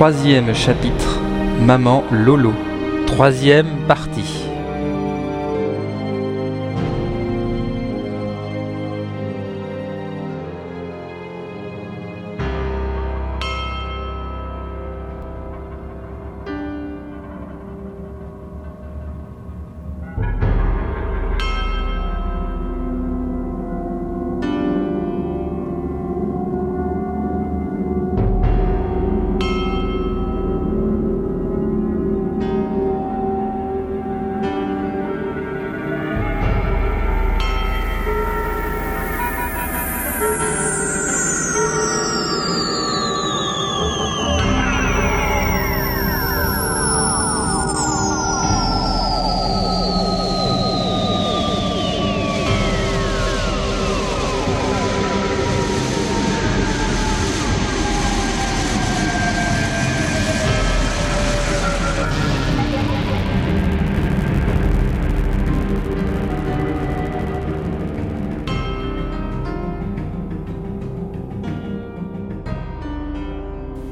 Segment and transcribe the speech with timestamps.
[0.00, 1.20] Troisième chapitre,
[1.60, 2.54] Maman Lolo.
[3.06, 4.49] Troisième partie.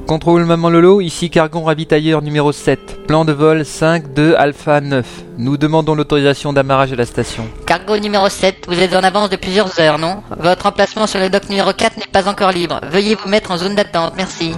[0.08, 3.06] Contrôle Maman Lolo, ici Cargon Ravitailleur numéro 7.
[3.06, 5.06] Plan de vol 5-2 Alpha 9.
[5.36, 7.46] Nous demandons l'autorisation d'amarrage à la station.
[7.66, 10.22] Cargo numéro 7, vous êtes en avance de plusieurs heures, non?
[10.40, 12.80] Votre emplacement sur le dock numéro 4 n'est pas encore libre.
[12.90, 14.54] Veuillez vous mettre en zone d'attente, merci.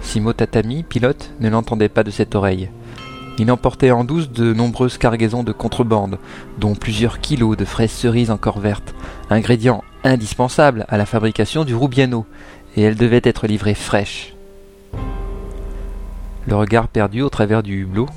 [0.00, 2.70] Simo Tatami, pilote, ne l'entendait pas de cette oreille.
[3.38, 6.18] Il emportait en douce de nombreuses cargaisons de contrebande,
[6.58, 8.96] dont plusieurs kilos de fraises cerises encore vertes,
[9.30, 12.26] ingrédient indispensable à la fabrication du roubiano,
[12.76, 14.34] et elles devaient être livrées fraîches.
[16.46, 18.08] Le regard perdu au travers du hublot,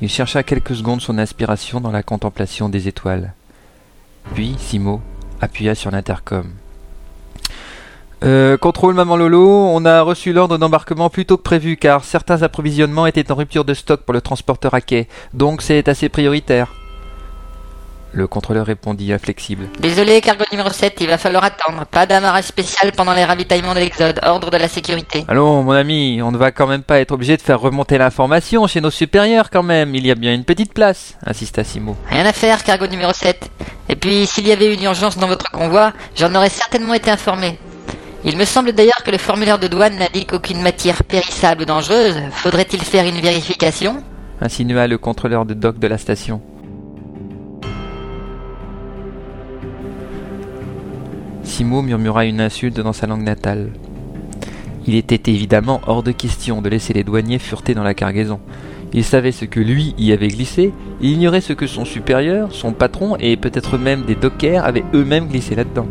[0.00, 3.34] il chercha quelques secondes son inspiration dans la contemplation des étoiles.
[4.34, 5.00] Puis Simo
[5.40, 6.50] appuya sur l'intercom.
[8.22, 12.42] Euh, contrôle Maman Lolo, on a reçu l'ordre d'embarquement plus tôt que prévu car certains
[12.42, 16.79] approvisionnements étaient en rupture de stock pour le transporteur à quai, donc c'est assez prioritaire.
[18.12, 19.68] Le contrôleur répondit inflexible.
[19.78, 21.86] Désolé, cargo numéro 7, il va falloir attendre.
[21.86, 24.18] Pas d'amarrage spécial pendant les ravitaillements de l'Exode.
[24.24, 25.24] Ordre de la sécurité.
[25.28, 28.66] Allons, mon ami, on ne va quand même pas être obligé de faire remonter l'information
[28.66, 29.94] chez nos supérieurs quand même.
[29.94, 31.96] Il y a bien une petite place, insista Simo.
[32.08, 33.48] Rien à faire, cargo numéro 7.
[33.88, 37.58] Et puis, s'il y avait une urgence dans votre convoi, j'en aurais certainement été informé.
[38.24, 42.20] Il me semble d'ailleurs que le formulaire de douane n'indique aucune matière périssable ou dangereuse.
[42.32, 44.02] Faudrait-il faire une vérification?
[44.40, 46.42] Insinua le contrôleur de dock de la station.
[51.64, 53.70] Murmura une insulte dans sa langue natale.
[54.86, 58.40] Il était évidemment hors de question de laisser les douaniers fureter dans la cargaison.
[58.92, 62.72] Il savait ce que lui y avait glissé, il ignorait ce que son supérieur, son
[62.72, 65.86] patron et peut-être même des dockers avaient eux-mêmes glissé là-dedans.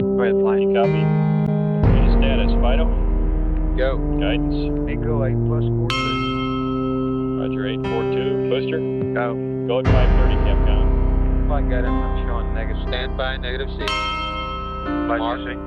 [0.00, 0.60] Go ahead, flight.
[0.60, 1.00] You copy?
[1.00, 2.84] Any status, Fido?
[3.76, 3.96] Go.
[4.20, 4.56] Guidance.
[4.88, 7.40] Echo 8 plus 42.
[7.40, 8.48] Roger, 842.
[8.50, 8.80] Booster?
[9.16, 9.34] Go.
[9.66, 10.84] Go at 530, Capcom.
[11.48, 12.82] Flight guidance, I'm showing negative.
[12.88, 13.86] Stand by, negative C.
[15.08, 15.60] Flight Marching.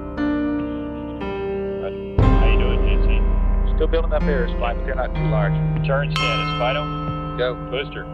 [1.81, 2.21] Roger.
[2.21, 3.75] How you doing, GT?
[3.75, 5.53] Still building up airs, flight, but they're not too large.
[5.79, 6.83] Return status, Fido?
[7.37, 7.55] Go.
[7.71, 8.05] Booster.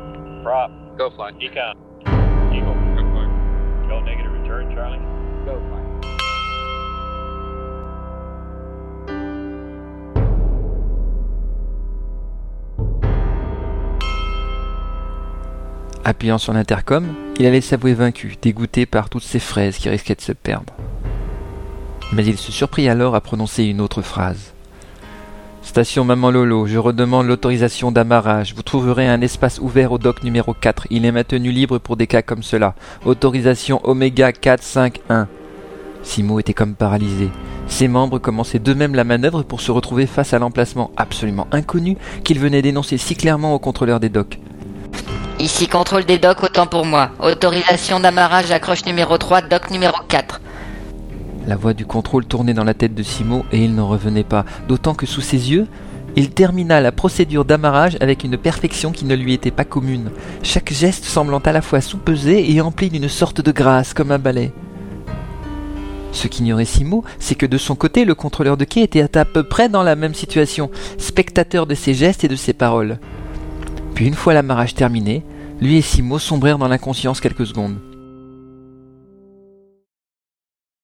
[0.44, 0.72] Prop.
[0.98, 1.36] Go, flight.
[1.40, 1.76] Econ.
[2.56, 2.76] Eagle.
[2.96, 3.32] Go, flight.
[3.90, 5.00] Go negative return, Charlie.
[5.46, 5.75] Go, flight.
[16.08, 17.08] Appuyant sur l'intercom,
[17.40, 20.72] il allait s'avouer vaincu, dégoûté par toutes ces fraises qui risquaient de se perdre.
[22.14, 24.54] Mais il se surprit alors à prononcer une autre phrase.
[25.64, 28.54] Station Maman Lolo, je redemande l'autorisation d'amarrage.
[28.54, 30.86] Vous trouverez un espace ouvert au dock numéro 4.
[30.92, 32.76] Il est maintenu libre pour des cas comme cela.
[33.04, 35.28] Autorisation Oméga 451.
[36.04, 37.32] Simo était comme paralysé.
[37.66, 42.40] Ses membres commençaient d'eux-mêmes la manœuvre pour se retrouver face à l'emplacement absolument inconnu qu'il
[42.40, 44.40] venait d'énoncer si clairement au contrôleur des docks.
[45.46, 47.12] Ici contrôle des docks, autant pour moi.
[47.20, 50.42] Autorisation d'amarrage accroche numéro 3, dock numéro 4.
[51.46, 54.44] La voix du contrôle tournait dans la tête de Simo et il n'en revenait pas,
[54.68, 55.68] d'autant que sous ses yeux,
[56.16, 60.10] Il termina la procédure d'amarrage avec une perfection qui ne lui était pas commune,
[60.42, 64.18] chaque geste semblant à la fois soupesé et empli d'une sorte de grâce comme un
[64.18, 64.52] ballet.
[66.12, 69.44] Ce qu'ignorait Simo, c'est que de son côté, le contrôleur de quai était à peu
[69.44, 72.98] près dans la même situation, spectateur de ses gestes et de ses paroles.
[73.94, 75.24] Puis une fois l'amarrage terminé,
[75.60, 77.80] lui et Simo sombrèrent dans l'inconscience quelques secondes.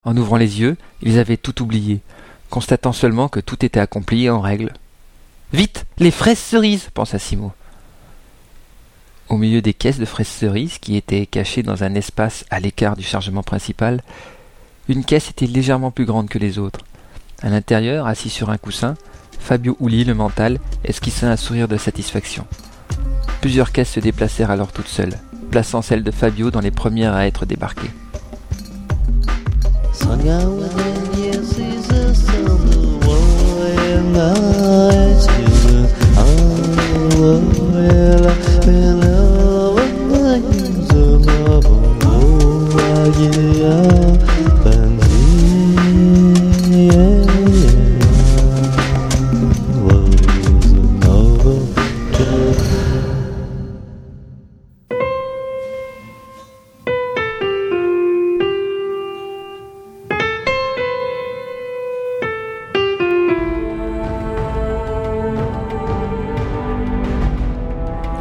[0.03, 2.01] En ouvrant les yeux, ils avaient tout oublié,
[2.50, 4.73] constatant seulement que tout était accompli en règle.
[5.53, 7.51] Vite, les fraises cerises, pensa Simo.
[9.29, 12.97] Au milieu des caisses de fraises cerises, qui étaient cachées dans un espace à l'écart
[12.97, 14.01] du chargement principal,
[14.89, 16.81] une caisse était légèrement plus grande que les autres.
[17.41, 18.95] À l'intérieur, assis sur un coussin,
[19.39, 22.45] Fabio Uli, le mental, esquissa un sourire de satisfaction.
[23.41, 25.17] Plusieurs caisses se déplacèrent alors toutes seules,
[25.49, 27.89] plaçant celle de Fabio dans les premières à être débarquées.